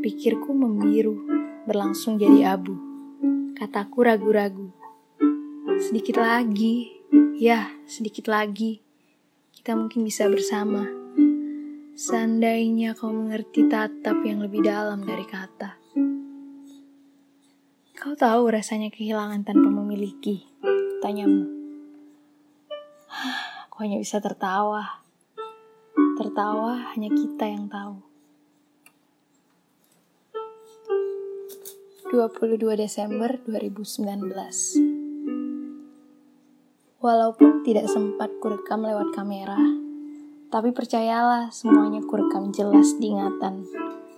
Pikirku 0.00 0.56
membiru, 0.56 1.12
berlangsung 1.68 2.16
jadi 2.16 2.56
abu. 2.56 2.72
Kataku 3.52 4.00
ragu-ragu. 4.00 4.72
Sedikit 5.76 6.24
lagi, 6.24 6.88
ya 7.36 7.68
sedikit 7.84 8.32
lagi, 8.32 8.80
kita 9.52 9.76
mungkin 9.76 10.00
bisa 10.08 10.24
bersama. 10.32 10.88
Seandainya 11.92 12.96
kau 12.96 13.12
mengerti 13.12 13.68
tatap 13.68 14.24
yang 14.24 14.40
lebih 14.40 14.64
dalam 14.64 15.04
dari 15.04 15.28
kata. 15.28 15.76
Kau 17.92 18.16
tahu 18.16 18.48
rasanya 18.48 18.88
kehilangan 18.88 19.44
tanpa 19.44 19.68
memiliki, 19.68 20.48
tanyamu. 21.04 21.44
Aku 23.68 23.84
hanya 23.84 24.00
bisa 24.00 24.16
tertawa. 24.16 25.04
Tertawa 26.16 26.96
hanya 26.96 27.12
kita 27.12 27.44
yang 27.52 27.68
tahu. 27.68 28.09
22 32.10 32.58
Desember 32.74 33.38
2019 33.46 34.34
Walaupun 36.98 37.62
tidak 37.62 37.86
sempat 37.86 38.34
kurekam 38.42 38.82
lewat 38.82 39.14
kamera, 39.14 39.54
tapi 40.50 40.74
percayalah 40.74 41.54
semuanya 41.54 42.02
kurekam 42.02 42.50
jelas 42.50 42.98
diingatan 42.98 43.62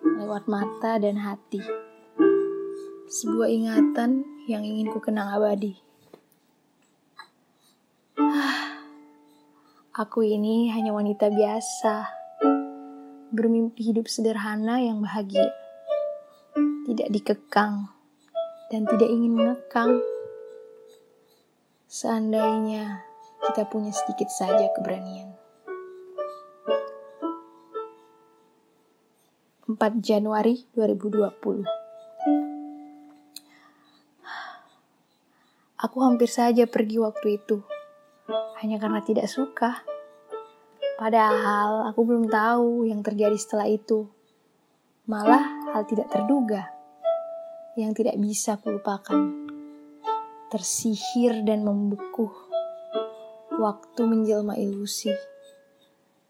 lewat 0.00 0.48
mata 0.48 0.96
dan 0.96 1.20
hati. 1.20 1.60
Sebuah 3.04 3.52
ingatan 3.52 4.24
yang 4.48 4.64
ingin 4.64 4.88
ku 4.88 5.04
kenang 5.04 5.28
abadi. 5.28 5.76
Aku 10.08 10.24
ini 10.24 10.72
hanya 10.72 10.96
wanita 10.96 11.28
biasa, 11.28 12.08
bermimpi 13.28 13.92
hidup 13.92 14.08
sederhana 14.08 14.80
yang 14.80 15.04
bahagia 15.04 15.63
tidak 16.84 17.08
dikekang, 17.08 17.88
dan 18.68 18.84
tidak 18.84 19.08
ingin 19.08 19.32
mengekang. 19.32 20.04
Seandainya 21.88 23.00
kita 23.40 23.64
punya 23.72 23.88
sedikit 23.88 24.28
saja 24.28 24.68
keberanian. 24.76 25.32
4 29.64 29.80
Januari 30.04 30.68
2020 30.76 31.64
Aku 35.80 35.98
hampir 36.04 36.28
saja 36.28 36.68
pergi 36.68 37.00
waktu 37.00 37.40
itu, 37.40 37.64
hanya 38.60 38.76
karena 38.76 39.00
tidak 39.00 39.28
suka. 39.28 39.84
Padahal 41.00 41.88
aku 41.88 42.00
belum 42.04 42.28
tahu 42.28 42.88
yang 42.88 43.00
terjadi 43.00 43.36
setelah 43.36 43.68
itu. 43.68 44.08
Malah 45.04 45.44
hal 45.76 45.84
tidak 45.84 46.08
terduga 46.08 46.73
yang 47.74 47.94
tidak 47.94 48.14
bisa 48.18 48.58
kulupakan. 48.58 49.46
Tersihir 50.50 51.42
dan 51.42 51.66
membeku. 51.66 52.30
Waktu 53.54 54.02
menjelma 54.06 54.58
ilusi. 54.58 55.10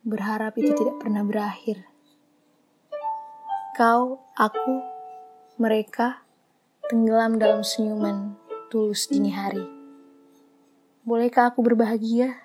Berharap 0.05 0.57
itu 0.61 0.73
tidak 0.77 1.01
pernah 1.01 1.25
berakhir. 1.25 1.89
Kau, 3.77 4.21
aku, 4.37 4.85
mereka 5.57 6.25
tenggelam 6.89 7.41
dalam 7.41 7.65
senyuman 7.65 8.37
tulus 8.69 9.09
dini 9.09 9.33
hari. 9.33 9.65
Bolehkah 11.05 11.53
aku 11.53 11.65
berbahagia? 11.65 12.44